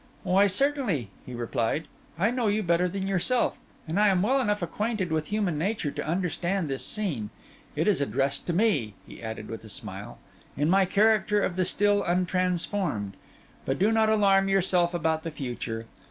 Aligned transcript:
'Why, 0.23 0.47
certainly,' 0.47 1.11
he 1.27 1.35
replied. 1.35 1.87
'I 2.17 2.31
know 2.31 2.47
you 2.47 2.63
better 2.63 2.87
than 2.87 3.05
yourself; 3.05 3.55
and 3.87 3.99
I 3.99 4.07
am 4.07 4.23
well 4.23 4.39
enough 4.41 4.63
acquainted 4.63 5.11
with 5.11 5.27
human 5.27 5.59
nature 5.59 5.91
to 5.91 6.03
understand 6.07 6.67
this 6.67 6.83
scene. 6.83 7.29
It 7.75 7.87
is 7.87 8.01
addressed 8.01 8.47
to 8.47 8.53
me,' 8.53 8.95
he 9.05 9.21
added 9.21 9.47
with 9.47 9.63
a 9.63 9.69
smile, 9.69 10.17
'in 10.57 10.71
my 10.71 10.85
character 10.85 11.39
of 11.41 11.55
the 11.55 11.65
still 11.65 12.01
untransformed. 12.03 13.11
But 13.63 13.77
do 13.77 13.91
not 13.91 14.09
alarm 14.09 14.49
yourself 14.49 14.95
about 14.95 15.21
the 15.21 15.29
future. 15.29 15.85